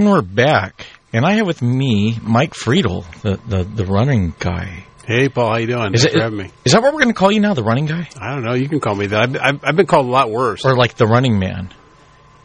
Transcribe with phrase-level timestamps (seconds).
[0.00, 4.84] We're back, and I have with me Mike Friedl, the, the, the running guy.
[5.04, 5.92] Hey, Paul, how you doing?
[5.92, 6.50] Is Thanks it- for having me.
[6.64, 8.54] Is that what we're going to call you now, the running guy, I don't know.
[8.54, 9.20] You can call me that.
[9.20, 10.64] I've, I've, I've been called a lot worse.
[10.64, 11.74] or like the running man?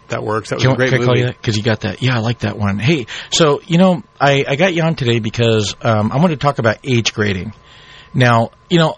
[0.08, 0.50] that works.
[0.50, 1.20] That was a great can I call movie.
[1.20, 1.38] you that?
[1.38, 2.02] Because you got that.
[2.02, 2.80] Yeah, I like that one.
[2.80, 6.38] Hey, so you know, I, I got you on today because um, I want to
[6.38, 7.54] talk about age grading.
[8.16, 8.96] Now, you know,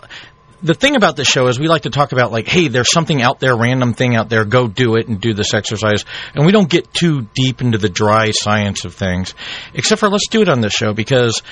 [0.66, 3.22] the thing about this show is we like to talk about like, hey, there's something
[3.22, 6.04] out there, random thing out there, go do it and do this exercise,
[6.34, 9.36] and we don't get too deep into the dry science of things.
[9.74, 11.44] Except for let's do it on this show because,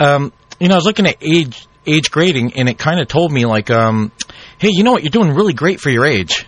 [0.00, 3.30] um, you know, I was looking at age age grading and it kind of told
[3.32, 4.12] me like, um,
[4.58, 6.46] hey, you know what, you're doing really great for your age.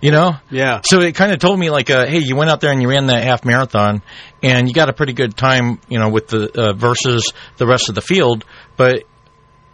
[0.00, 0.80] You know, Yeah.
[0.82, 2.88] so it kind of told me like, uh, hey, you went out there and you
[2.88, 4.00] ran that half marathon,
[4.42, 7.90] and you got a pretty good time, you know, with the uh, versus the rest
[7.90, 8.46] of the field.
[8.78, 9.04] But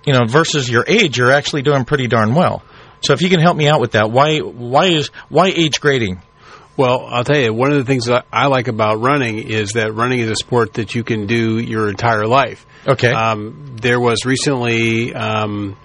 [0.06, 2.62] you know, versus your age, you're actually doing pretty darn well.
[3.02, 6.22] So if you can help me out with that, why why is why age grading?
[6.76, 9.94] Well, I'll tell you, one of the things that I like about running is that
[9.94, 12.66] running is a sport that you can do your entire life.
[12.86, 13.10] Okay.
[13.10, 15.76] Um, there was recently um,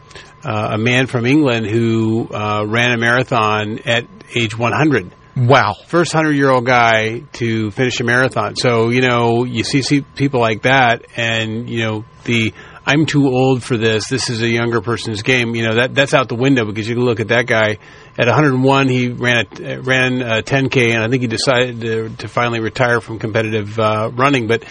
[0.44, 5.12] uh, a man from England who uh, ran a marathon at age 100.
[5.38, 5.76] wow.
[5.88, 8.58] First 100 year old guy to finish a marathon.
[8.58, 12.54] So, you know, you see, see people like that, and, you know, the
[12.86, 14.08] I'm too old for this.
[14.10, 15.56] This is a younger person's game.
[15.56, 17.78] You know that that's out the window because you can look at that guy
[18.18, 18.88] at 101.
[18.88, 23.00] He ran a ran a 10k, and I think he decided to, to finally retire
[23.00, 24.48] from competitive uh, running.
[24.48, 24.64] But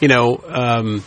[0.00, 1.02] you know, um,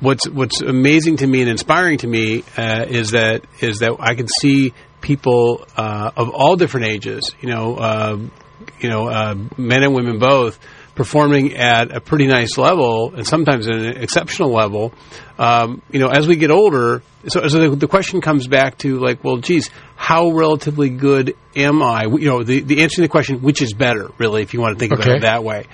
[0.00, 4.14] what's what's amazing to me and inspiring to me uh, is that is that I
[4.14, 7.34] can see people uh, of all different ages.
[7.40, 8.18] You know, uh,
[8.80, 10.58] you know, uh, men and women both
[10.96, 14.92] performing at a pretty nice level and sometimes at an exceptional level.
[15.38, 18.98] Um, you know, as we get older, so, so the, the question comes back to
[18.98, 22.04] like, well, geez, how relatively good am I?
[22.04, 24.76] You know, the, the answer to the question, which is better, really, if you want
[24.76, 25.66] to think about it that way.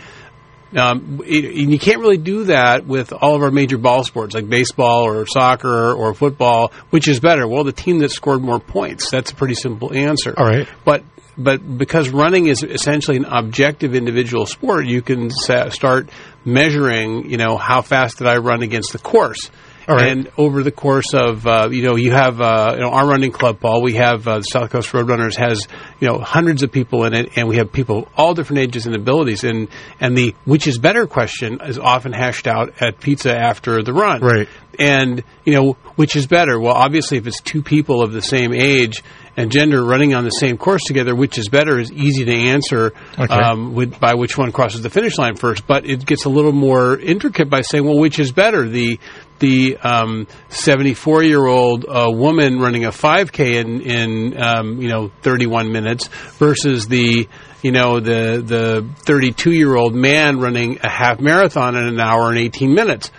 [0.77, 4.35] Um, it, and you can't really do that with all of our major ball sports
[4.35, 6.73] like baseball or soccer or football.
[6.91, 7.47] Which is better?
[7.47, 9.11] Well, the team that scored more points.
[9.11, 10.35] That's a pretty simple answer.
[10.37, 10.67] All right.
[10.85, 11.05] But
[11.37, 16.09] but because running is essentially an objective individual sport, you can sa- start
[16.45, 17.31] measuring.
[17.31, 19.51] You know, how fast did I run against the course?
[19.89, 20.09] Right.
[20.13, 23.33] And over the course of, uh, you know, you have, uh, you know, our running
[23.33, 25.67] club, Paul, we have, uh, the South Coast Roadrunners has,
[25.99, 28.87] you know, hundreds of people in it, and we have people of all different ages
[28.87, 29.43] and abilities.
[29.43, 29.67] And,
[29.99, 34.21] and the which is better question is often hashed out at pizza after the run.
[34.21, 34.49] Right.
[34.79, 36.61] And, you know, which is better?
[36.61, 39.03] Well, obviously, if it's two people of the same age
[39.37, 42.93] and gender running on the same course together, which is better is easy to answer
[43.19, 43.33] Okay.
[43.35, 45.67] um, with, by which one crosses the finish line first.
[45.67, 48.69] But it gets a little more intricate by saying, well, which is better?
[48.69, 48.99] The
[49.39, 55.11] the um, 74 year old uh, woman running a 5K in, in um, you know
[55.23, 56.07] 31 minutes
[56.39, 57.29] versus the
[57.63, 62.29] you know the the 32 year old man running a half marathon in an hour
[62.29, 63.11] and 18 minutes.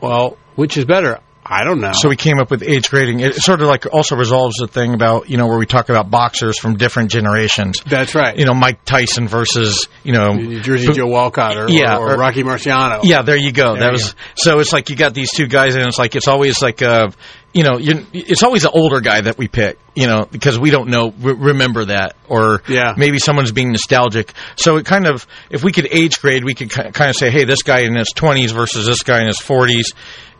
[0.00, 1.20] Well, which is better?
[1.44, 1.90] I don't know.
[1.92, 3.20] So we came up with age grading.
[3.20, 6.08] It sort of like also resolves the thing about you know where we talk about
[6.10, 7.80] boxers from different generations.
[7.84, 8.36] That's right.
[8.38, 12.16] You know, Mike Tyson versus you know New Jersey Joe Walcott or, Yeah, or, or-
[12.16, 13.00] Rocky Marciano.
[13.02, 13.72] Yeah, there you go.
[13.74, 14.18] There that was go.
[14.36, 14.58] so.
[14.60, 17.10] It's like you got these two guys, and it's like it's always like uh,
[17.52, 20.70] you know, you, it's always the older guy that we pick, you know, because we
[20.70, 22.94] don't know re- remember that, or Yeah.
[22.96, 24.32] maybe someone's being nostalgic.
[24.56, 27.30] So it kind of, if we could age grade, we could ki- kind of say,
[27.30, 29.92] hey, this guy in his twenties versus this guy in his forties,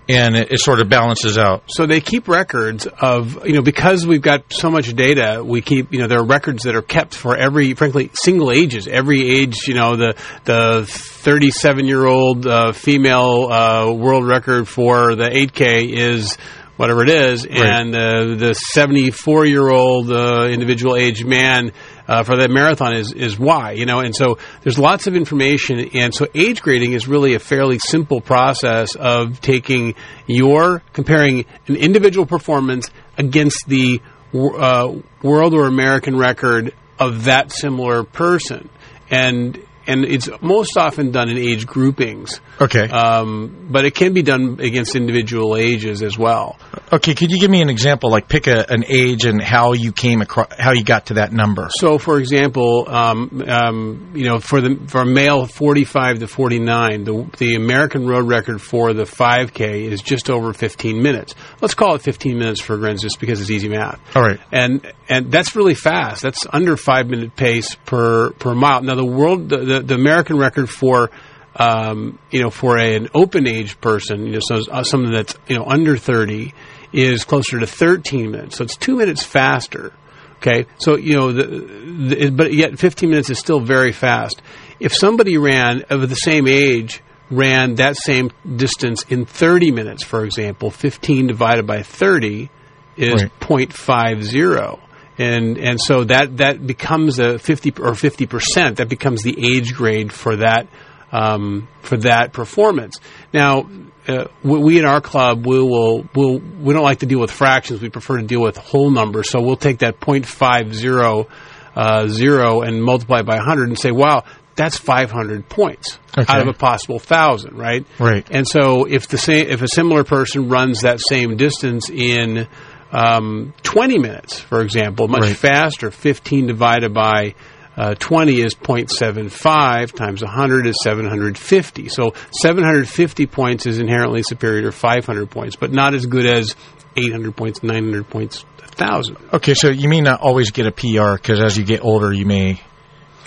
[0.09, 1.65] and it, it sort of balances out.
[1.69, 5.93] So they keep records of, you know, because we've got so much data, we keep,
[5.93, 8.89] you know, there are records that are kept for every, frankly, single ages.
[8.89, 15.15] Every age, you know, the, the 37 year old uh, female uh, world record for
[15.15, 16.37] the 8K is
[16.77, 21.71] whatever it is, and uh, the 74 year old uh, individual age man
[22.09, 23.73] uh, for that marathon is is Y.
[23.73, 27.39] You know, and so there's lots of information, and so age grading is really a
[27.39, 29.95] fairly simple process of taking
[30.27, 34.01] your comparing an individual performance against the
[34.35, 34.93] uh,
[35.23, 38.69] world or American record of that similar person,
[39.11, 42.41] and and it's most often done in age groupings.
[42.61, 42.89] Okay.
[42.89, 46.59] Um, but it can be done against individual ages as well.
[46.93, 47.15] okay.
[47.15, 50.21] Could you give me an example, like pick a, an age and how you came
[50.21, 51.69] across, how you got to that number?
[51.71, 57.05] So, for example, um, um, you know, for the for a male 45 to 49,
[57.05, 61.35] the the American road record for the 5K is just over 15 minutes.
[61.61, 64.01] Let's call it 15 minutes for grins, just because it's easy math.
[64.17, 64.41] All right.
[64.51, 66.23] And and that's really fast.
[66.23, 68.83] That's under five minute pace per per mile.
[68.83, 71.11] Now, the world the the, the American record for
[71.57, 75.37] um, you know, for a, an open age person, you know, so uh, someone that's
[75.49, 76.55] you know under 30
[76.93, 78.57] is closer to 13 minutes.
[78.57, 79.93] So it's two minutes faster.
[80.39, 84.43] Okay, so you know, the, the, but yet 15 minutes is still very fast.
[84.81, 90.25] If somebody ran of the same age ran that same distance in 30 minutes, for
[90.25, 92.51] example, 15 divided by 30
[92.97, 93.41] is Right.
[93.41, 94.81] 0.50.
[95.19, 100.13] And, and so that, that becomes a 50 or 50%, that becomes the age grade
[100.13, 100.69] for that,
[101.13, 102.99] um, for that performance.
[103.33, 103.69] Now,
[104.09, 107.31] uh, we, we in our club, we will, we'll, we don't like to deal with
[107.31, 107.81] fractions.
[107.81, 109.31] We prefer to deal with whole numbers.
[109.31, 111.29] So we'll take that 0.50,
[111.75, 114.25] uh, zero and multiply by 100 and say, wow,
[114.57, 116.31] that's 500 points Okay.
[116.31, 117.87] out of a possible thousand, right?
[117.99, 118.27] Right.
[118.31, 122.47] And so if the same, if a similar person runs that same distance in
[122.93, 125.37] um, 20 minutes, for example, much Right.
[125.37, 127.35] faster, 15 divided by
[127.77, 131.89] uh, 20 is 0.75 times 100 is 750.
[131.89, 136.55] So 750 points is inherently superior to 500 points, but not as good as
[136.97, 139.17] 800 points, 900 points, 1,000.
[139.33, 142.27] Okay, so you may not always get a PR because as you get older, you
[142.27, 142.61] may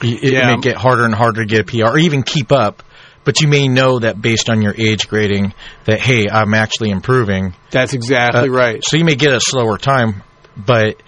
[0.02, 0.54] it Yeah.
[0.56, 2.84] may get harder and harder to get a PR or even keep up.
[3.26, 5.54] But you may know that based on your age grading,
[5.86, 7.54] that hey, I'm actually improving.
[7.72, 8.84] That's exactly Uh, right.
[8.84, 10.24] So you may get a slower time,
[10.56, 11.02] but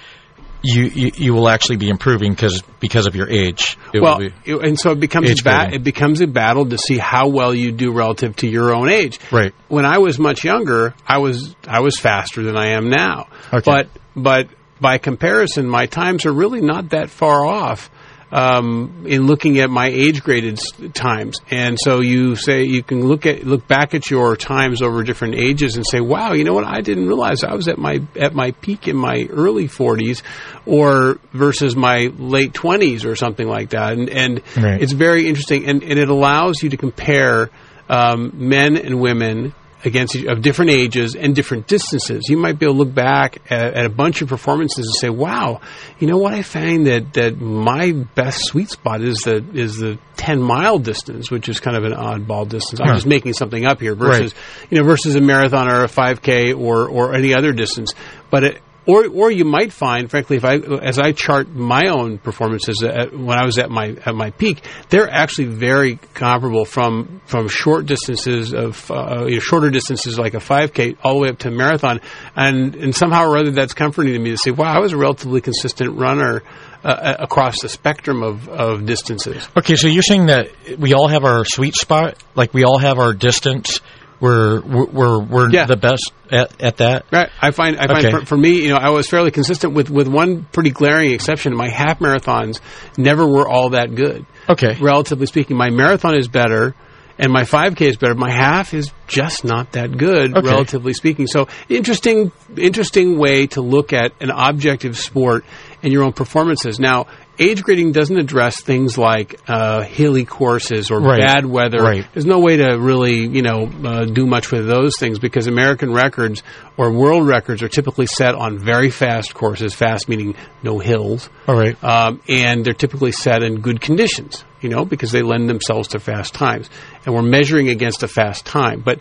[0.63, 3.77] you you, you will actually be improving because because of your age.
[3.93, 6.65] It well, will be, it- and so it becomes a ba- it becomes a battle
[6.67, 9.19] to see how well you do relative to your own age.
[9.31, 9.53] Right.
[9.67, 13.27] When I was much younger, I was I was faster than I am now.
[13.53, 13.61] Okay.
[13.63, 14.49] But but
[14.81, 17.91] by comparison, my times are really not that far off.
[18.29, 20.59] Um, in looking at my age graded
[20.93, 25.01] times, and so you say you can look at look back at your times over
[25.03, 26.65] different ages and say, "Wow, you know what?
[26.65, 30.23] I didn't realize I was at my at my peak in my early 40s,
[30.65, 34.81] or versus my late 20s, or something like that." And and Right.
[34.81, 37.49] it's very interesting, and, and it allows you to compare
[37.89, 39.53] um, men and women
[39.85, 42.27] against each, of different ages and different distances.
[42.29, 45.09] You might be able to look back at, at a bunch of performances and say,
[45.09, 45.61] "Wow,
[45.99, 46.33] you know what?
[46.33, 51.29] I find that that my best sweet spot is the is the ten mile distance,
[51.29, 52.79] which is kind of an oddball distance.
[52.79, 54.33] I'm just making something up here versus
[54.69, 57.93] you know versus a marathon or a 5K or or any other distance,
[58.29, 62.17] but it, or, or you might find, frankly, if I, as I chart my own
[62.17, 67.21] performances at, when I was at my at my peak, they're actually very comparable from
[67.25, 71.29] from short distances of uh, you know, shorter distances like a 5K all the way
[71.29, 71.99] up to a marathon,
[72.35, 74.97] and and somehow or other that's comforting to me to say, wow, I was a
[74.97, 76.43] relatively consistent runner
[76.83, 79.47] uh, across the spectrum of, of distances.
[79.57, 82.99] okay, so you're saying that we all have our sweet spot, like we all have
[82.99, 83.81] our distance.
[84.19, 85.65] We're we're we're, Yeah.
[85.65, 87.05] the best at, at that.
[87.11, 87.29] Right.
[87.41, 88.19] I find I find Okay.
[88.19, 91.55] for, for me, you know, I was fairly consistent with with one pretty glaring exception.
[91.55, 92.59] My half marathons
[92.97, 94.25] never were all that good.
[94.49, 94.75] Okay.
[94.81, 96.73] Relatively speaking, my marathon is better
[97.19, 98.13] and my 5k is better.
[98.15, 100.47] My half is just not that good Okay.
[100.47, 101.27] relatively speaking.
[101.27, 105.45] So, interesting interesting way to look at an objective sport
[105.83, 106.79] and your own performances.
[106.79, 107.05] Now,
[107.39, 111.19] age grading doesn't address things like uh, hilly courses or Right.
[111.19, 111.77] bad weather.
[111.81, 112.05] Right.
[112.13, 115.93] There's no way to really, you know, uh, do much with those things because American
[115.93, 116.41] records
[116.77, 119.73] or world records are typically set on very fast courses.
[119.73, 121.81] Fast meaning no hills, All right.
[121.83, 124.43] um, and they're typically set in good conditions.
[124.59, 126.67] You know, because they lend themselves to fast times,
[127.05, 128.81] and we're measuring against a fast time.
[128.83, 128.99] But,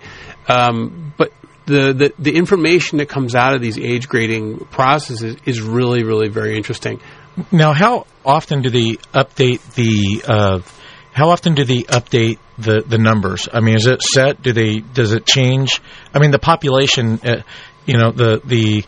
[0.48, 1.32] um, but
[1.64, 6.28] the, the the information that comes out of these age grading processes is really, really
[6.28, 7.00] very interesting.
[7.50, 10.22] Now, how often do they update the?
[10.26, 10.60] Uh,
[11.12, 13.48] how often do they update the, the numbers?
[13.50, 14.42] I mean, is it set?
[14.42, 14.80] Do they?
[14.80, 15.80] Does it change?
[16.12, 17.20] I mean, the population.
[17.24, 17.42] Uh,
[17.86, 18.84] you know, the the.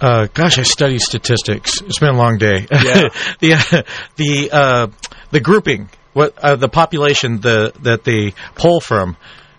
[0.00, 1.80] Uh, gosh, I study statistics.
[1.82, 2.66] It's been a long day.
[2.70, 3.08] Yeah.
[3.40, 3.82] the uh,
[4.16, 4.86] the uh,
[5.30, 5.90] the grouping.
[6.14, 9.16] What uh, the population the that they pull from.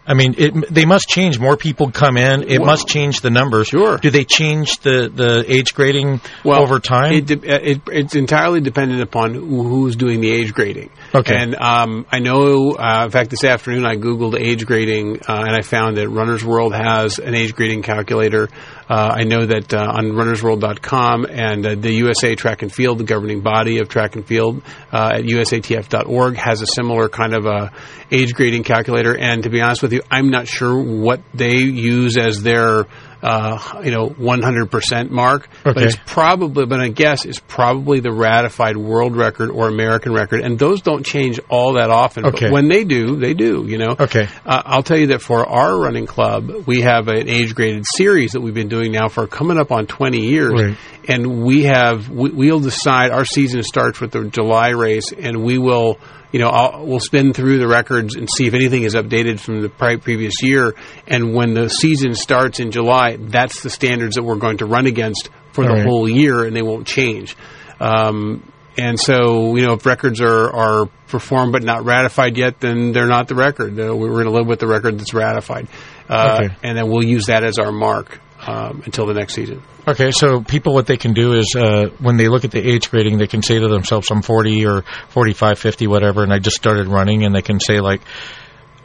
[0.10, 1.38] I mean, it, they must change.
[1.40, 2.42] More people come in.
[2.42, 3.68] It Well, must change the numbers.
[3.68, 3.98] sure.
[4.00, 7.14] Do they change the, the age grading over time?
[7.14, 10.90] It, de- it, it's entirely dependent upon who's doing the age grading.
[11.14, 11.36] Okay.
[11.36, 15.56] And um, I know, uh, in fact, this afternoon I Googled age grading uh, and
[15.56, 18.48] I found that Runner's World has an age grading calculator.
[18.88, 23.04] Uh, I know that uh, on runnersworld.com and uh, the USA Track and Field, the
[23.06, 24.62] governing body of track and field
[24.92, 27.72] uh, at usatf.org, has a similar kind of a
[28.12, 29.18] age grading calculator.
[29.18, 32.86] And to be honest with you, I'm not sure what they use as their
[33.22, 38.78] uh, you know 100% mark, but it's probably, but I guess it's probably the ratified
[38.78, 42.26] world record or American record, and those don't change all that often.
[42.26, 42.46] Okay.
[42.48, 43.66] But when they do, they do.
[43.68, 43.96] You know.
[44.00, 44.28] Okay.
[44.46, 48.32] Uh, I'll tell you that for our running club, we have an age graded series
[48.34, 50.78] that we've been doing now for coming up on 20 years, Right.
[51.08, 53.12] and we have we, we'll decide.
[53.12, 55.98] Our season starts with the July race, and we will.
[56.32, 59.62] You know, I'll, we'll spin through the records and see if anything is updated from
[59.62, 60.76] the pri- previous year.
[61.08, 64.86] And when the season starts in July, that's the standards that we're going to run
[64.86, 65.86] against for the right.
[65.86, 67.36] whole year, and they won't change.
[67.80, 68.44] Um,
[68.78, 73.08] and so you know if records are are performed but not ratified yet, then they're
[73.08, 73.80] not the record.
[73.80, 75.68] Uh, we're going to live with the record that's ratified,
[76.08, 76.56] uh, Okay.
[76.64, 79.62] and then we'll use that as our mark um, until the next season.
[79.88, 82.90] Okay, so people, what they can do is uh, when they look at the age
[82.92, 86.56] grading, they can say to themselves, I'm 40 or 45, 50, whatever, and I just
[86.56, 88.02] started running, and they can say, like,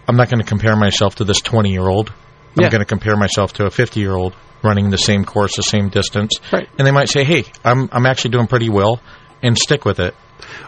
[0.08, 2.10] I'm not going to compare myself to this 20 year old.
[2.56, 2.70] I'm Yeah.
[2.70, 5.88] going to compare myself to a 50 year old running the same course, the same
[5.88, 6.32] distance.
[6.52, 6.68] Right.
[6.78, 9.00] And they might say, hey, I'm, I'm actually doing pretty well,
[9.42, 10.14] and stick with it.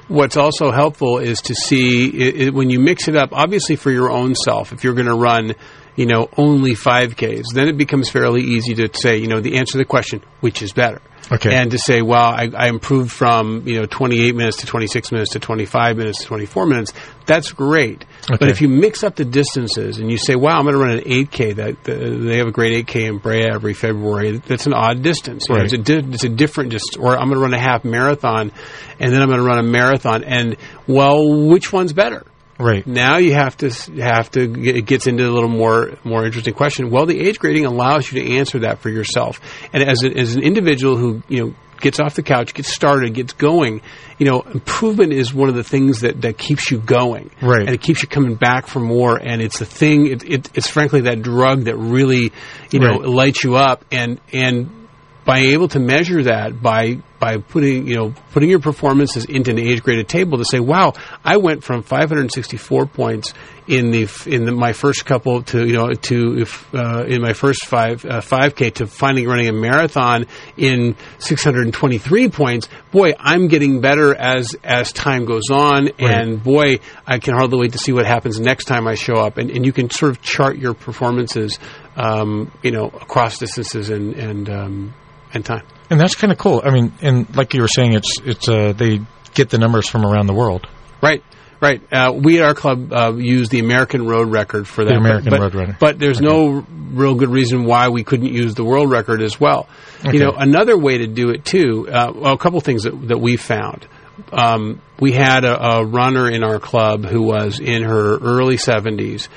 [0.09, 3.31] What's also helpful is to see i i when you mix it up.
[3.33, 5.55] Obviously, for your own self, if you're going to run,
[5.97, 9.73] you know, only 5Ks, then it becomes fairly easy to say, you know, the answer
[9.73, 11.01] to the question, which is better.
[11.33, 11.53] Okay.
[11.57, 15.33] And to say, well, I, I improved from you know 28 minutes to 26 minutes
[15.33, 16.93] to 25 minutes to 24 minutes.
[17.27, 18.05] That's great.
[18.31, 18.37] Okay.
[18.39, 20.99] But if you mix up the distances and you say, wow, I'm going to run
[20.99, 21.57] an 8K.
[21.57, 24.37] That uh, they have a great 8K in Brea every February.
[24.39, 25.47] That's an odd distance.
[25.49, 25.65] You know, Right.
[25.65, 26.97] It's a di- it's a different distance.
[26.97, 28.53] Or I'm going to run a half marathon,
[29.01, 30.23] and then I'm going to run a marathon.
[30.23, 32.25] And well, which one's better?
[32.59, 32.87] Right.
[32.87, 33.71] Now you have to
[34.01, 36.91] have to it gets into a little more more interesting question.
[36.91, 39.41] Well, the age grading allows you to answer that for yourself.
[39.73, 43.13] And as a, as an individual who you know gets off the couch, gets started,
[43.13, 43.83] gets going,
[44.19, 47.31] you know, improvement is one of the things that that keeps you going.
[47.43, 47.61] Right.
[47.61, 49.19] And it keeps you coming back for more.
[49.19, 50.07] And it's the thing.
[50.07, 52.33] It, it, it's frankly that drug that really
[52.71, 53.09] you know Right.
[53.09, 53.85] lights you up.
[53.93, 54.86] And and
[55.27, 59.59] by able to measure that by by putting you know putting your performances into an
[59.59, 63.35] age graded table to say wow I went from 564 points
[63.67, 67.33] in the in the, my first couple to you know to if, uh, in my
[67.33, 73.81] first five uh, 5k to finally running a marathon in 623 points boy I'm getting
[73.81, 75.89] better as as time goes on.
[75.99, 79.39] And boy I can hardly wait to see what happens next time I show up.
[79.39, 81.59] And, and you can sort of chart your performances
[81.97, 84.95] um, you know across distances and and um,
[85.37, 85.67] and time.
[85.89, 86.63] And that's kind of cool.
[86.65, 89.01] I mean, and like you were saying, it's, it's, uh, they
[89.35, 90.67] get the numbers from around the world.
[91.01, 91.23] Right,
[91.61, 91.81] right.
[91.93, 94.91] Uh, we at our club uh, use the American road record for that.
[94.91, 95.77] The American but, road record.
[95.79, 99.69] But there's no real good reason why we couldn't use the world record as well.
[100.01, 100.15] Okay.
[100.15, 101.89] You know, another way to do it too.
[101.89, 103.87] Uh, well, a couple things that that we found.
[104.33, 109.29] Um, we had a, a runner in our club who was in her early 70s,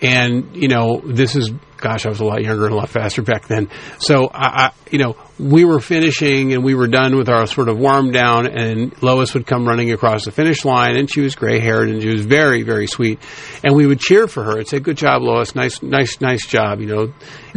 [0.00, 3.22] and you know, this is gosh, I was a lot younger and a lot faster
[3.22, 3.68] back then.
[3.98, 7.68] So I, I you know, we were finishing and we were done with our sort
[7.68, 11.34] of warm down, and Lois would come running across the finish line, and she was
[11.34, 13.18] gray haired and she was very, very sweet,
[13.64, 15.54] and we would cheer for her and say, "Good job, Lois!
[15.54, 17.12] Nice, nice, nice job!" You know,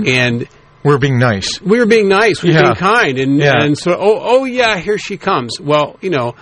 [0.06, 0.48] and
[0.84, 1.62] We're being nice.
[1.62, 2.62] we were being nice, we were Yeah.
[2.64, 3.64] being kind, and Yeah.
[3.64, 5.60] and so oh oh yeah, here she comes.
[5.60, 6.36] Well, you know,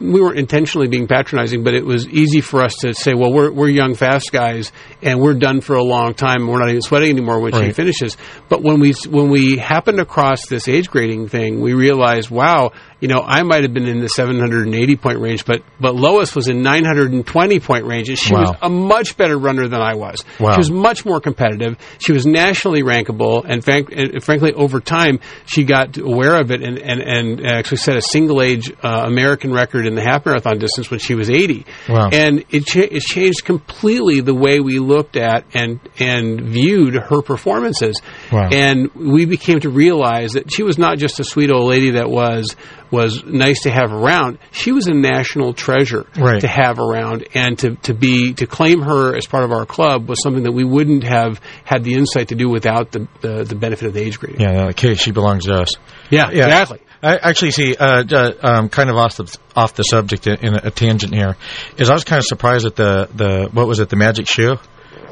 [0.00, 3.52] we weren't intentionally being patronizing, but it was easy for us to say, well, we're
[3.52, 4.72] we're young, fast guys,
[5.02, 6.42] and we're done for a long time.
[6.42, 8.16] and We're not even sweating anymore when she finishes.
[8.48, 13.08] But when we when we happened across this age grading thing, we realized, wow, you
[13.08, 16.62] know, I might have been in the 780 point range, but but Lois was in
[16.62, 20.24] 920 point range, and she was a much better runner than I was.
[20.40, 20.52] Wow.
[20.52, 21.76] She was much more competitive.
[21.98, 26.62] She was nationally rankable, and, frank, and frankly, over time, she got aware of it
[26.62, 30.58] and, and, and actually set a single age uh, American record in the half marathon
[30.58, 31.66] distance when she was 80.
[31.88, 32.08] Wow.
[32.12, 37.22] And it, cha- it changed completely the way we looked at and, and viewed her
[37.22, 38.00] performances.
[38.32, 38.48] Wow.
[38.50, 42.08] And we became to realize that she was not just a sweet old lady that
[42.08, 42.56] was
[42.94, 44.38] was nice to have around.
[44.52, 46.40] She was a national treasure Right.
[46.40, 50.08] to have around, and to, to be to claim her as part of our club
[50.08, 53.54] was something that we wouldn't have had the insight to do without the the, the
[53.56, 54.40] benefit of the age grading.
[54.40, 55.70] Yeah, okay, she belongs to us.
[56.10, 56.46] yeah, Yeah.
[56.46, 56.78] exactly.
[57.02, 60.54] I actually see, uh, uh, um, kind of off the off the subject in, in
[60.54, 61.36] a tangent here,
[61.76, 64.56] is I was kind of surprised at the the what was it, the Magic Shoe?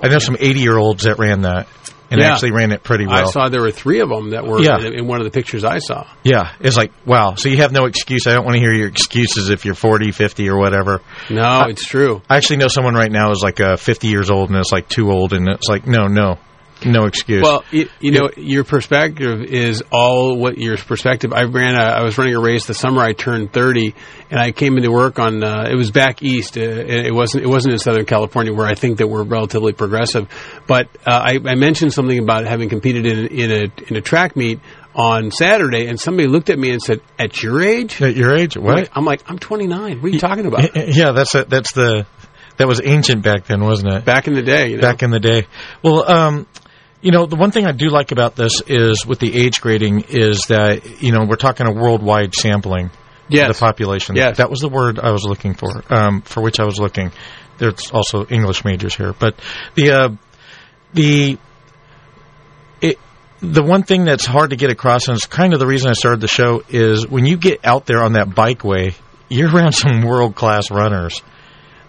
[0.02, 1.68] I know some eighty year olds that ran that
[2.12, 2.32] and Yeah.
[2.32, 3.16] actually ran it pretty well.
[3.26, 4.78] I saw there were three of them that were Yeah.
[4.78, 6.06] in, in one of the pictures I saw.
[6.22, 7.34] Yeah, it's like wow.
[7.36, 8.26] So you have no excuse.
[8.26, 11.00] I don't want to hear your excuses if you're 40, 50 or whatever.
[11.30, 12.22] No, it's true.
[12.30, 14.88] I actually know someone right now is like uh, 50 years old and it's like
[14.88, 16.38] too old, and it's like no, no,
[16.84, 17.42] no excuse.
[17.42, 21.32] Well, you, you know, your perspective is all what your perspective.
[21.32, 23.94] I ran a, I was running a race the summer I turned 30,
[24.30, 26.56] and I came into work on, uh, it was back east.
[26.56, 30.28] Uh, it wasn't, it wasn't in Southern California where I think that we're relatively progressive.
[30.66, 34.36] But, uh, I, I mentioned something about having competed in, in a, in a track
[34.36, 34.60] meet
[34.94, 38.00] on Saturday, and somebody looked at me and said, at your age?
[38.02, 38.90] at your age, what?
[38.92, 40.00] I'm like, I'm 29.
[40.00, 40.76] What are you talking about?
[40.76, 42.06] yeah, that's a, that's the
[42.58, 44.04] that was ancient back then, wasn't it?
[44.04, 44.82] Back in the day, you know?
[44.82, 45.46] back in the day.
[45.82, 46.46] Well, um,
[47.02, 50.04] you know, the one thing I do like about this is with the age grading
[50.08, 52.90] is that you know we're talking a worldwide sampling
[53.28, 53.50] Yes.
[53.50, 54.16] of the population.
[54.16, 54.36] Yes.
[54.38, 57.12] that was the word I was looking for, um, for which I was looking.
[57.58, 59.36] There's also English majors here, but
[59.74, 60.08] the uh,
[60.94, 61.38] the
[62.80, 62.98] it,
[63.40, 65.94] the one thing that's hard to get across, and it's kind of the reason I
[65.94, 68.94] started the show, is when you get out there on that bikeway
[69.32, 71.22] you're around some world class runners.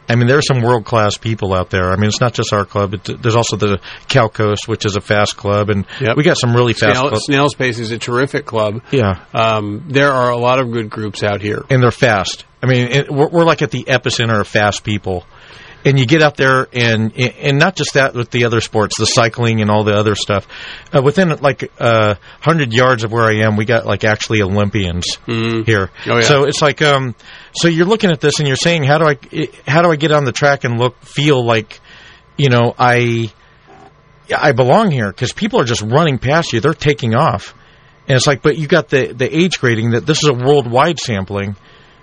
[0.09, 1.91] I mean, there are some world class people out there.
[1.91, 2.93] I mean, it's not just our club.
[2.93, 6.17] It, there's also the Cal Coast, which is a fast club, and Yep.
[6.17, 7.25] we got some really fast Snail, clubs.
[7.25, 8.81] Snail's Pace is a terrific club.
[8.91, 11.63] Yeah, Um, there are a lot of good groups out here.
[11.69, 12.45] and they're fast.
[12.61, 15.25] I mean, it, we're, we're like at the epicenter of fast people.
[15.85, 19.05] And you get out there, and and not just that with the other sports, the
[19.05, 20.47] cycling and all the other stuff.
[20.95, 25.17] Uh, within like uh, hundred yards of where I am, we got like actually Olympians
[25.65, 25.91] here.
[26.07, 26.21] Oh, yeah.
[26.21, 27.15] So it's like, um,
[27.53, 29.17] so you're looking at this and you're saying, how do I,
[29.67, 31.81] how do I get on the track and look, feel like,
[32.37, 33.33] you know, I,
[34.33, 36.61] I belong here because people are just running past you.
[36.61, 37.53] They're taking off.
[38.07, 40.99] And it's like, but you got the, the age grading that this is a worldwide
[40.99, 41.57] sampling.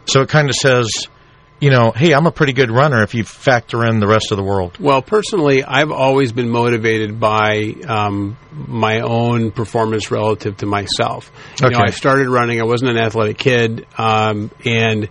[0.04, 1.08] So it kind of says,
[1.60, 4.38] you know, hey, I'm a pretty good runner if you factor in the rest of
[4.38, 4.78] the world.
[4.80, 11.30] Well, personally, I've always been motivated by um, my own performance relative to myself.
[11.60, 11.84] You know, Okay.
[11.88, 12.60] I started running.
[12.60, 15.08] I wasn't an athletic kid, um, and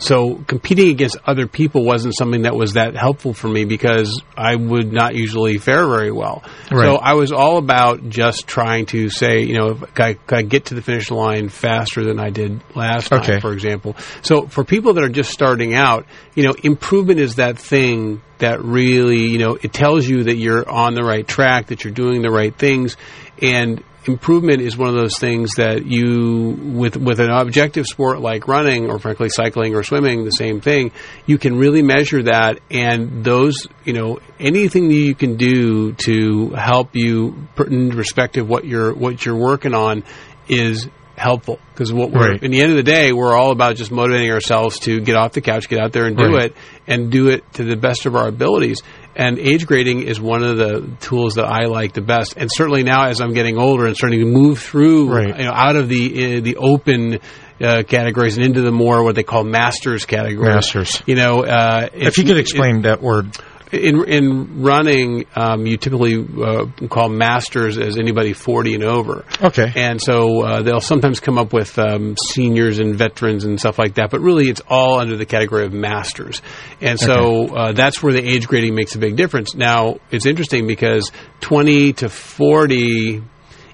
[0.00, 4.56] so competing against other people wasn't something that was that helpful for me because I
[4.56, 6.42] would not usually fare very well.
[6.70, 6.86] Right.
[6.86, 10.42] So I was all about just trying to say, you know, if I, could I
[10.42, 13.32] get to the finish line faster than I did last Okay.
[13.32, 13.94] time, for example.
[14.22, 18.64] So for people that are just starting out, you know, improvement is that thing that
[18.64, 22.22] really, you know, it tells you that you're on the right track, that you're doing
[22.22, 22.96] the right things,
[23.42, 28.48] and improvement is one of those things that you with with an objective sport like
[28.48, 30.90] running or frankly cycling or swimming the same thing
[31.26, 36.48] you can really measure that and those you know anything that you can do to
[36.50, 40.02] help you put in perspective what you're what you're working on
[40.48, 42.42] is helpful because what we're Right.
[42.42, 45.32] in the end of the day we're all about just motivating ourselves to get off
[45.32, 46.46] the couch get out there and do Right.
[46.46, 48.82] it and do it to the best of our abilities
[49.20, 52.82] and age grading is one of the tools that I like the best and certainly
[52.82, 55.38] now as I'm getting older and starting to move through Right.
[55.38, 57.18] you know out of the uh, the open
[57.60, 61.02] uh, categories and into the more what they call masters categories Masters.
[61.06, 63.36] you know uh, If you could explain that word.
[63.72, 69.24] In in running, um, you typically uh, call masters as anybody forty and over.
[69.40, 69.72] Okay.
[69.74, 73.94] And so uh, they'll sometimes come up with um, seniors and veterans and stuff like
[73.94, 76.42] that, but really it's all under the category of masters.
[76.80, 79.54] And so uh, that's where the age grading makes a big difference.
[79.54, 83.22] Now it's interesting because twenty to forty.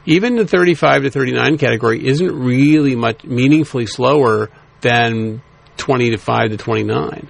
[0.09, 5.43] Even the 35 to 39 category isn't really much meaningfully slower than
[5.79, 7.29] 20 to 5 to 29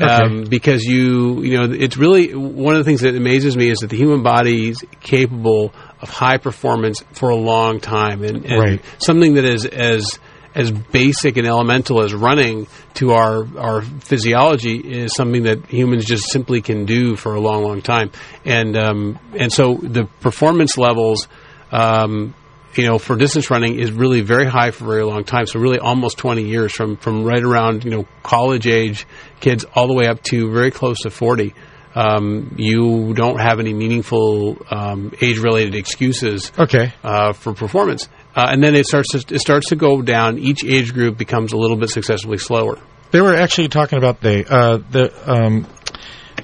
[0.00, 3.78] um, because you you know it's really one of the things that amazes me is
[3.78, 8.58] that the human body is capable of high performance for a long time and, and
[8.58, 8.84] Right.
[8.98, 10.18] something that is as
[10.54, 16.30] as basic and elemental as running to our our physiology is something that humans just
[16.30, 18.10] simply can do for a long long time
[18.44, 21.28] and um, and so the performance levels
[21.72, 22.34] um,
[22.76, 25.46] you know, for distance running is really very high for a very long time.
[25.46, 29.06] So really almost 20 years from, from right around, you know, college age
[29.44, 31.54] kids all the way up to very close to 40.
[31.94, 36.92] Um, you don't have any meaningful um, age related excuses Okay.
[37.04, 38.08] uh, for performance.
[38.34, 40.38] Uh, and then it starts to, it starts to go down.
[40.38, 42.78] Each age group becomes a little bit successively slower.
[43.12, 45.68] They were actually talking about the uh, the um,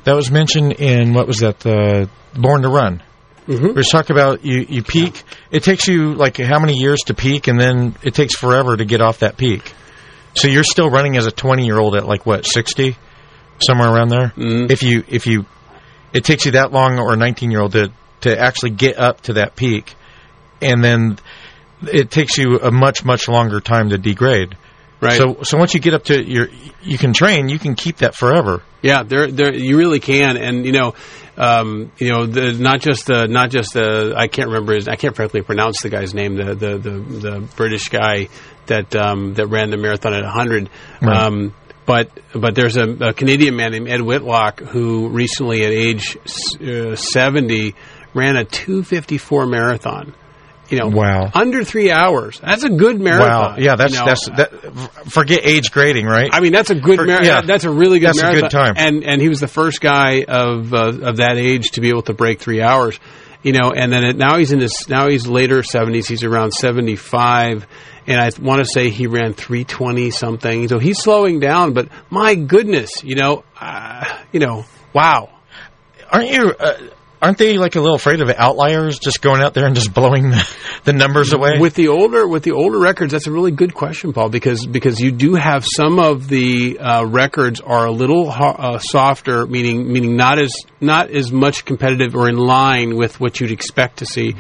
[0.05, 3.03] that was mentioned in what was that the Born to Run.
[3.49, 3.67] Mm-hmm.
[3.67, 5.21] We was talking about you, you peak.
[5.51, 8.85] It takes you like how many years to peak, and then it takes forever to
[8.85, 9.73] get off that peak.
[10.35, 12.97] So you're still running as a 20 year old at like what 60,
[13.61, 14.33] somewhere around there.
[14.37, 14.71] Mhm.
[14.71, 15.47] If you if you,
[16.13, 17.91] it takes you that long, or a 19 year old to
[18.23, 19.95] to actually get up to that peak,
[20.61, 21.19] and then
[21.91, 24.57] it takes you a much much longer time to degrade.
[25.01, 25.17] Right.
[25.17, 26.49] So so once you get up to your,
[26.83, 27.49] you can train.
[27.49, 28.63] You can keep that forever.
[28.83, 30.95] Yeah, there, there, you really can, and you know,
[31.37, 34.97] um, you know, the, not just the, not just the, I can't remember his, I
[34.97, 38.29] can't frankly pronounce the guy's name, the, the, the, the British guy
[38.67, 40.71] that, um, that ran the marathon at hundred.
[41.03, 41.17] Right.
[41.17, 41.55] Um,
[41.87, 46.17] but, but there's a, a Canadian man named Ed Whitlock who recently, at age
[46.61, 47.75] uh, seventy,
[48.15, 50.15] ran a two fifty four marathon.
[50.71, 51.31] You know, Wow.
[51.35, 52.39] under three hours.
[52.41, 53.29] That's a good marathon.
[53.29, 53.57] Wow.
[53.59, 54.07] Yeah, that's you know.
[54.07, 55.11] that's that.
[55.11, 56.31] Forget age grading, right?
[56.33, 56.97] I mean, that's a good.
[56.99, 57.41] For- Mar- yeah.
[57.43, 58.15] that's a really good.
[58.15, 58.75] That's a good time.
[58.77, 62.03] And and he was the first guy of uh, of that age to be able
[62.03, 62.99] to break three hours.
[63.43, 66.07] You know, and then it, now he's in his now he's later seventies.
[66.07, 67.67] He's around seventy five,
[68.07, 70.69] and I want to say he ran three twenty something.
[70.69, 75.31] So he's slowing down, but my goodness, you know, uh, you know, wow.
[76.13, 76.53] aren't you?
[76.53, 76.75] Uh,
[77.23, 80.31] aren't they like a little afraid of outliers, just going out there and just blowing
[80.31, 81.59] the, the numbers away?
[81.59, 85.01] With the older with the older records, that's a really good question, Paul, because because
[85.01, 90.17] you do have some of the uh, records are a little uh, softer, meaning meaning
[90.17, 94.35] not as not as much competitive or in line with what you'd expect to see.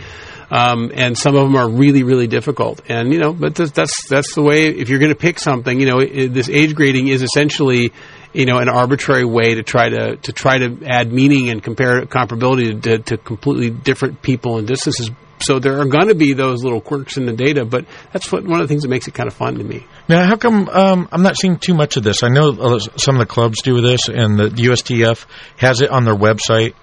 [0.50, 2.82] Um, and some of them are really, really difficult.
[2.88, 4.66] And you know, but that's that's, that's the way.
[4.66, 7.92] If you're going to pick something, you know, it, this age grading is essentially,
[8.32, 12.02] you know, an arbitrary way to try to to try to add meaning and compare
[12.06, 15.10] comparability to, to completely different people and distances.
[15.40, 18.44] So there are going to be those little quirks in the data, but that's what
[18.44, 19.86] one of the things that makes it kind of fun to me.
[20.06, 22.22] Now, how come um, I'm not seeing too much of this?
[22.22, 25.24] I know uh, some of the clubs do this, and the USTF
[25.56, 26.74] has it on their website.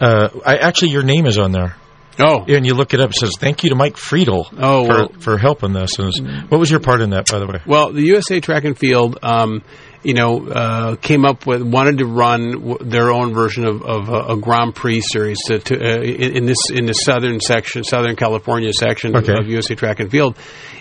[0.00, 1.76] Uh, I, actually, your name is on there.
[2.20, 3.10] Oh, and you look it up.
[3.10, 5.98] It says thank you to Mike Friedl oh, for, well, for helping this.
[5.98, 7.60] And what was your part in that, by the way?
[7.66, 9.62] Well, the USA Track and Field, um,
[10.02, 14.08] you know, uh, came up with wanted to run w- their own version of, of
[14.08, 17.84] a, a Grand Prix series to, to uh, in, in, this in the southern section,
[17.84, 19.34] Southern California section Okay.
[19.38, 20.36] of USA Track and Field.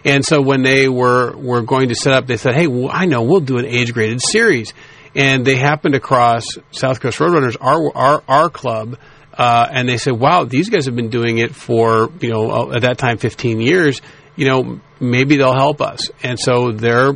[0.05, 3.05] And so when they were were going to set up, they said, "Hey, well, I
[3.05, 4.73] know we'll do an age graded series."
[5.15, 8.97] And they happened across South Coast Roadrunners, our our, our club.
[9.39, 12.75] Uh, and they said, "Wow, these guys have been doing it for you know uh,
[12.75, 14.01] at that time 15 years.
[14.35, 17.13] You know, maybe they'll help us." And so they're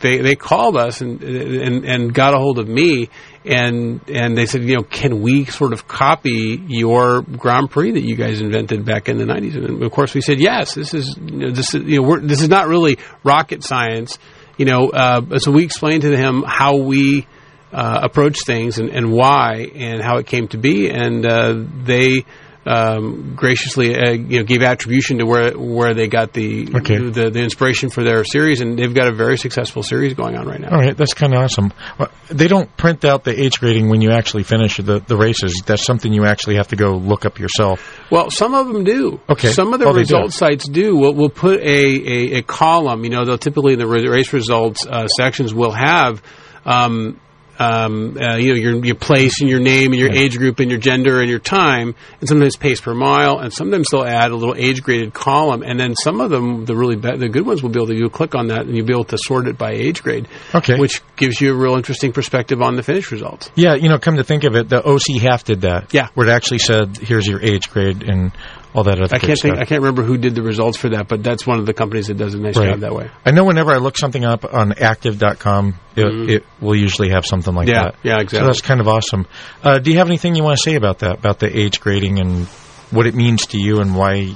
[0.00, 3.10] they they called us and and and got a hold of me
[3.44, 8.02] and and they said, you know, can we sort of copy your Grand Prix that
[8.02, 9.56] you guys invented back in the 90s?
[9.56, 10.74] And of course, we said yes.
[10.74, 14.18] This is you know, this is you know this is not really rocket science.
[14.56, 17.26] You know, uh, so we explained to him how we
[17.74, 22.24] uh, approach things and, and why and how it came to be, and uh, they
[22.66, 26.96] um, graciously uh, you know gave attribution to where where they got the, Okay.
[26.96, 30.46] the the inspiration for their series, and they've got a very successful series going on
[30.46, 30.70] right now.
[30.70, 31.74] All right, that's kind of awesome.
[31.98, 35.62] Well, they don't print out the age grading when you actually finish the, the races.
[35.66, 38.00] That's something you actually have to go look up yourself.
[38.10, 39.20] Well, some of them do.
[39.28, 39.50] Okay.
[39.52, 40.14] Some of the Oh, they do.
[40.16, 40.96] result sites do.
[40.96, 43.04] We'll, we'll put a, a, a column.
[43.04, 46.22] You know, they'll typically in the race results uh, sections will have.
[46.64, 47.20] Um,
[47.58, 50.70] um, uh, you know your your place and your name and your age group and
[50.70, 54.36] your gender and your time, and sometimes pace per mile, and sometimes they'll add a
[54.36, 57.62] little age graded column, and then some of them, the really be- the good ones,
[57.62, 59.56] will be able to you click on that and you'll be able to sort it
[59.56, 60.78] by age grade, Okay.
[60.78, 63.50] which gives you a real interesting perspective on the finish results.
[63.54, 65.92] Yeah, you know, come to think of it, the OC half did that.
[65.94, 66.08] Yeah.
[66.14, 68.32] where it actually said, "Here's your age grade" and
[68.74, 69.14] all that other.
[69.14, 69.58] I can't think stuff.
[69.58, 72.08] I can't remember who did the results for that, but that's one of the companies
[72.08, 72.70] that does a nice Right.
[72.70, 73.08] job that way.
[73.24, 77.54] I know whenever I look something up on active.com, it, it will usually have something
[77.54, 77.74] like Mm-hmm.
[77.76, 77.94] Yeah, that.
[78.02, 78.38] yeah, exactly.
[78.40, 79.26] So that's kind of awesome.
[79.62, 82.18] Uh, do you have anything you want to say about that, about the age grading
[82.18, 82.46] and
[82.90, 84.34] what it means to you and why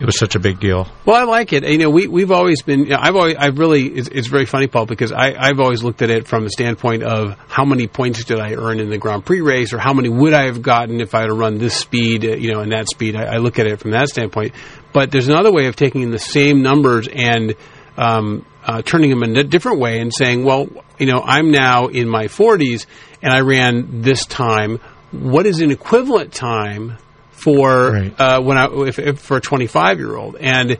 [0.00, 0.88] it was such a big deal?
[1.04, 1.62] Well, I like it.
[1.62, 2.80] You know, we we've always been.
[2.80, 3.36] You know, I've always.
[3.38, 3.86] I've really.
[3.86, 7.02] It's, it's very funny, Paul, because I I've always looked at it from the standpoint
[7.02, 10.08] of how many points did I earn in the Grand Prix race, or how many
[10.08, 13.14] would I have gotten if I had run this speed, you know, and that speed.
[13.14, 14.54] I, I look at it from that standpoint.
[14.92, 17.54] But there's another way of taking the same numbers and
[17.98, 21.86] um, uh, turning them in a different way and saying, well, you know, I'm now
[21.86, 22.86] in my 40s
[23.22, 24.78] and I ran this time.
[25.12, 26.96] What is an equivalent time
[27.40, 28.20] for Right.
[28.20, 30.78] uh, when I if, if for a 25 year old and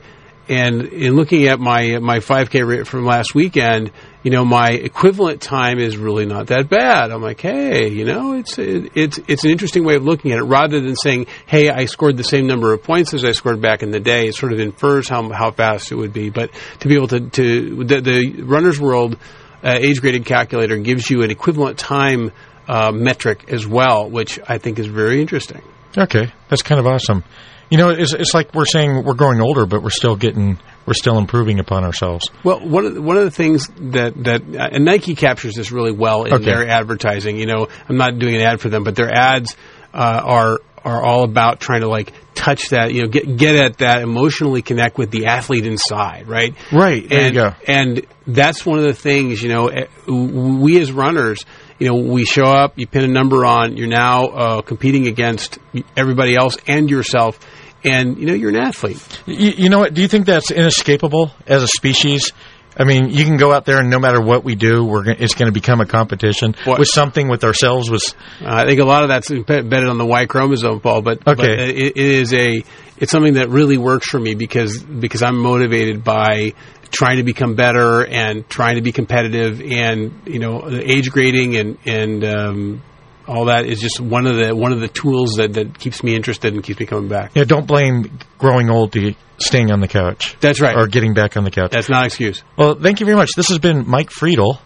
[0.49, 3.91] and in looking at my my 5K rate from last weekend,
[4.23, 7.11] you know, my equivalent time is really not that bad.
[7.11, 10.39] I'm like, hey, you know, it's it, it's it's an interesting way of looking at
[10.39, 13.61] it rather than saying, hey, I scored the same number of points as I scored
[13.61, 14.27] back in the day.
[14.27, 17.19] It sort of infers how how fast it would be, but to be able to
[17.29, 19.17] to the, the runner's world
[19.63, 22.31] uh, age graded calculator gives you an equivalent time
[22.67, 25.61] uh, metric as well, which I think is very interesting.
[25.97, 27.23] Okay, that's kind of awesome.
[27.69, 30.93] You know, it's, it's like we're saying we're growing older, but we're still getting, we're
[30.93, 32.29] still improving upon ourselves.
[32.43, 35.71] Well, one of the, one of the things that that uh, and Nike captures this
[35.71, 36.43] really well in Okay.
[36.43, 37.37] their advertising.
[37.37, 39.55] You know, I'm not doing an ad for them, but their ads
[39.93, 42.93] uh, are are all about trying to like touch that.
[42.93, 46.53] You know, get get at that emotionally connect with the athlete inside, right?
[46.73, 47.53] Right, there you and, go.
[47.67, 49.41] And that's one of the things.
[49.41, 51.45] You know, eh, we as runners.
[51.81, 55.57] You know, we show up, you pin a number on, you're now uh, competing against
[55.97, 57.39] everybody else and yourself,
[57.83, 59.03] and you know you're an athlete.
[59.25, 59.95] You, you know what?
[59.95, 62.33] Do you think that's inescapable as a species?
[62.77, 65.17] I mean, you can go out there and no matter what we do, we're gonna,
[65.19, 67.89] it's going to become a competition What- with something with ourselves.
[67.89, 71.01] Was Uh, I think a lot of that's embedded on the Y chromosome, Paul.
[71.01, 72.63] But, but it, it is a
[72.97, 76.53] it's something that really works for me because because I'm motivated by
[76.91, 81.77] trying to become better and trying to be competitive, and you know, age grading and
[81.85, 82.83] and um,
[83.27, 86.15] all that is just one of the one of the tools that, that keeps me
[86.15, 87.31] interested and keeps me coming back.
[87.35, 90.35] yeah, don't blame growing old to staying on the couch.
[90.39, 90.75] That's right.
[90.75, 91.71] Or getting back on the couch.
[91.71, 92.43] That's not an excuse.
[92.57, 93.31] Well, thank you very much.
[93.35, 94.59] This has been Mike Friedl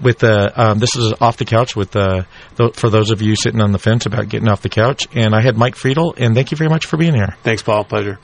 [0.00, 2.24] with uh, um, this is off the couch with uh,
[2.56, 5.06] th- for those of you sitting on the fence about getting off the couch.
[5.14, 7.36] And I had Mike Friedl, and thank you very much for being here.
[7.42, 7.84] Thanks, Paul.
[7.84, 8.18] Pleasure.